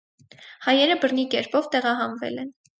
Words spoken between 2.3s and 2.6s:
են։